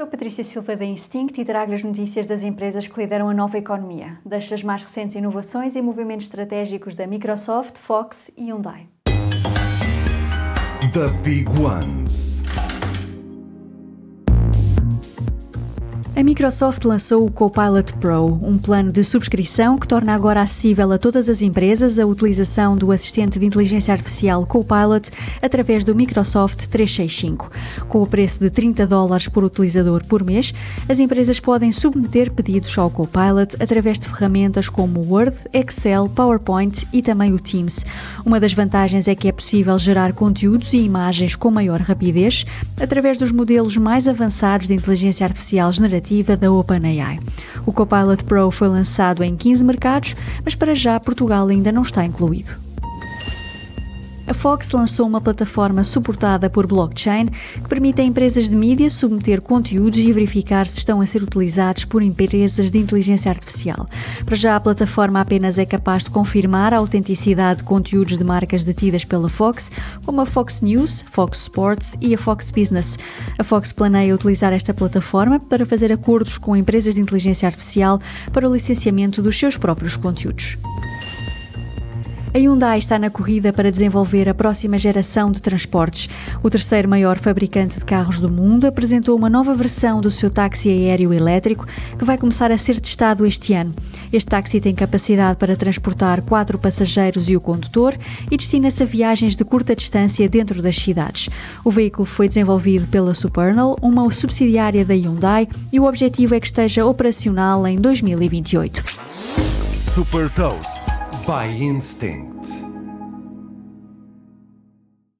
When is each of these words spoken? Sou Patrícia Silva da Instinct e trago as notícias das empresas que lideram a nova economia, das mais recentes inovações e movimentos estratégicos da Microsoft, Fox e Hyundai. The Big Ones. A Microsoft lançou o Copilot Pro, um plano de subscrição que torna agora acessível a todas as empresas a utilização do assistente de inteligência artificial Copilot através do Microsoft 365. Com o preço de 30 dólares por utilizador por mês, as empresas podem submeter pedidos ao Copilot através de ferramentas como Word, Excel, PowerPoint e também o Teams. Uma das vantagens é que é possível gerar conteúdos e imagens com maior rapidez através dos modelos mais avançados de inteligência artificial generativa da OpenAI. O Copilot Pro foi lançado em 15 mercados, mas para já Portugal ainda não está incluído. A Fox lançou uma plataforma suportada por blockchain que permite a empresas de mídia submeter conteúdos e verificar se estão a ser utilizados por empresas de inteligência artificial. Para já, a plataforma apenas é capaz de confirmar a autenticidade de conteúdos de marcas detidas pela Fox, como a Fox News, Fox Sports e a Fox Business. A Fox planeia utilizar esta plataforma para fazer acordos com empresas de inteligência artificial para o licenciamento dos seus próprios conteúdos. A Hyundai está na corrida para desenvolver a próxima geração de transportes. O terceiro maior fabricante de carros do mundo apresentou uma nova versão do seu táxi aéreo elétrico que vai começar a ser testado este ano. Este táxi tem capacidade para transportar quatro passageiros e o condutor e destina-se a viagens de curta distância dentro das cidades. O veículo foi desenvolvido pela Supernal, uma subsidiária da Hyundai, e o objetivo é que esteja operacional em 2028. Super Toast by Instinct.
Sou 0.00 0.06
Patrícia 0.06 0.42
Silva 0.42 0.74
da 0.74 0.84
Instinct 0.86 1.38
e 1.38 1.44
trago 1.44 1.74
as 1.74 1.82
notícias 1.82 2.26
das 2.26 2.42
empresas 2.42 2.88
que 2.88 2.98
lideram 2.98 3.28
a 3.28 3.34
nova 3.34 3.58
economia, 3.58 4.18
das 4.24 4.62
mais 4.62 4.82
recentes 4.82 5.14
inovações 5.14 5.76
e 5.76 5.82
movimentos 5.82 6.24
estratégicos 6.24 6.94
da 6.94 7.06
Microsoft, 7.06 7.76
Fox 7.76 8.30
e 8.34 8.46
Hyundai. 8.46 8.88
The 10.94 11.06
Big 11.22 11.50
Ones. 11.50 12.39
A 16.16 16.24
Microsoft 16.24 16.84
lançou 16.84 17.24
o 17.24 17.30
Copilot 17.30 17.92
Pro, 17.94 18.40
um 18.42 18.58
plano 18.58 18.90
de 18.90 19.02
subscrição 19.04 19.78
que 19.78 19.86
torna 19.86 20.12
agora 20.12 20.42
acessível 20.42 20.90
a 20.90 20.98
todas 20.98 21.28
as 21.28 21.40
empresas 21.40 22.00
a 22.00 22.04
utilização 22.04 22.76
do 22.76 22.90
assistente 22.90 23.38
de 23.38 23.46
inteligência 23.46 23.92
artificial 23.92 24.44
Copilot 24.44 25.08
através 25.40 25.84
do 25.84 25.94
Microsoft 25.94 26.66
365. 26.66 27.50
Com 27.88 28.02
o 28.02 28.06
preço 28.08 28.40
de 28.40 28.50
30 28.50 28.88
dólares 28.88 29.28
por 29.28 29.44
utilizador 29.44 30.04
por 30.04 30.24
mês, 30.24 30.52
as 30.88 30.98
empresas 30.98 31.38
podem 31.38 31.70
submeter 31.70 32.32
pedidos 32.32 32.76
ao 32.76 32.90
Copilot 32.90 33.54
através 33.60 33.98
de 33.98 34.08
ferramentas 34.08 34.68
como 34.68 35.06
Word, 35.06 35.36
Excel, 35.52 36.08
PowerPoint 36.08 36.88
e 36.92 37.02
também 37.02 37.32
o 37.32 37.38
Teams. 37.38 37.86
Uma 38.26 38.40
das 38.40 38.52
vantagens 38.52 39.06
é 39.06 39.14
que 39.14 39.28
é 39.28 39.32
possível 39.32 39.78
gerar 39.78 40.12
conteúdos 40.12 40.74
e 40.74 40.78
imagens 40.78 41.36
com 41.36 41.52
maior 41.52 41.80
rapidez 41.80 42.44
através 42.80 43.16
dos 43.16 43.30
modelos 43.30 43.76
mais 43.76 44.08
avançados 44.08 44.66
de 44.66 44.74
inteligência 44.74 45.24
artificial 45.24 45.72
generativa 45.72 46.00
da 46.36 46.50
OpenAI. 46.50 47.20
O 47.64 47.72
Copilot 47.72 48.24
Pro 48.24 48.50
foi 48.50 48.68
lançado 48.68 49.22
em 49.22 49.36
15 49.36 49.64
mercados, 49.64 50.16
mas 50.44 50.54
para 50.54 50.74
já 50.74 50.98
Portugal 50.98 51.46
ainda 51.46 51.70
não 51.70 51.82
está 51.82 52.04
incluído. 52.04 52.69
A 54.30 54.32
Fox 54.32 54.70
lançou 54.70 55.08
uma 55.08 55.20
plataforma 55.20 55.82
suportada 55.82 56.48
por 56.48 56.64
blockchain 56.64 57.26
que 57.26 57.68
permite 57.68 58.00
a 58.00 58.04
empresas 58.04 58.48
de 58.48 58.54
mídia 58.54 58.88
submeter 58.88 59.42
conteúdos 59.42 59.98
e 59.98 60.12
verificar 60.12 60.68
se 60.68 60.78
estão 60.78 61.00
a 61.00 61.06
ser 61.06 61.24
utilizados 61.24 61.84
por 61.84 62.00
empresas 62.00 62.70
de 62.70 62.78
inteligência 62.78 63.28
artificial. 63.28 63.88
Para 64.24 64.36
já, 64.36 64.54
a 64.54 64.60
plataforma 64.60 65.20
apenas 65.20 65.58
é 65.58 65.66
capaz 65.66 66.04
de 66.04 66.10
confirmar 66.10 66.72
a 66.72 66.76
autenticidade 66.76 67.58
de 67.58 67.64
conteúdos 67.64 68.16
de 68.16 68.22
marcas 68.22 68.64
detidas 68.64 69.04
pela 69.04 69.28
Fox, 69.28 69.68
como 70.06 70.20
a 70.20 70.26
Fox 70.26 70.60
News, 70.60 71.04
Fox 71.10 71.40
Sports 71.40 71.98
e 72.00 72.14
a 72.14 72.18
Fox 72.18 72.52
Business. 72.52 73.00
A 73.36 73.42
Fox 73.42 73.72
planeia 73.72 74.14
utilizar 74.14 74.52
esta 74.52 74.72
plataforma 74.72 75.40
para 75.40 75.66
fazer 75.66 75.92
acordos 75.92 76.38
com 76.38 76.54
empresas 76.54 76.94
de 76.94 77.00
inteligência 77.00 77.48
artificial 77.48 77.98
para 78.32 78.48
o 78.48 78.52
licenciamento 78.52 79.22
dos 79.22 79.36
seus 79.36 79.56
próprios 79.56 79.96
conteúdos. 79.96 80.56
A 82.32 82.38
Hyundai 82.38 82.78
está 82.78 82.96
na 82.96 83.10
corrida 83.10 83.52
para 83.52 83.72
desenvolver 83.72 84.28
a 84.28 84.34
próxima 84.34 84.78
geração 84.78 85.32
de 85.32 85.42
transportes. 85.42 86.08
O 86.40 86.48
terceiro 86.48 86.88
maior 86.88 87.18
fabricante 87.18 87.80
de 87.80 87.84
carros 87.84 88.20
do 88.20 88.30
mundo 88.30 88.68
apresentou 88.68 89.16
uma 89.16 89.28
nova 89.28 89.52
versão 89.52 90.00
do 90.00 90.12
seu 90.12 90.30
táxi 90.30 90.68
aéreo 90.68 91.12
elétrico 91.12 91.66
que 91.98 92.04
vai 92.04 92.16
começar 92.16 92.52
a 92.52 92.58
ser 92.58 92.78
testado 92.78 93.26
este 93.26 93.52
ano. 93.52 93.74
Este 94.12 94.28
táxi 94.28 94.60
tem 94.60 94.72
capacidade 94.76 95.38
para 95.38 95.56
transportar 95.56 96.22
quatro 96.22 96.56
passageiros 96.56 97.28
e 97.28 97.36
o 97.36 97.40
condutor 97.40 97.96
e 98.30 98.36
destina-se 98.36 98.84
a 98.84 98.86
viagens 98.86 99.34
de 99.34 99.44
curta 99.44 99.74
distância 99.74 100.28
dentro 100.28 100.62
das 100.62 100.76
cidades. 100.76 101.28
O 101.64 101.70
veículo 101.70 102.04
foi 102.04 102.28
desenvolvido 102.28 102.86
pela 102.86 103.12
Supernal, 103.12 103.76
uma 103.82 104.08
subsidiária 104.12 104.84
da 104.84 104.94
Hyundai, 104.94 105.48
e 105.72 105.80
o 105.80 105.84
objetivo 105.84 106.36
é 106.36 106.40
que 106.40 106.46
esteja 106.46 106.86
operacional 106.86 107.66
em 107.66 107.76
2028. 107.76 108.84
Super 109.74 110.30
Toast 110.30 111.09
by 111.30 111.46
Instinct. 111.46 112.59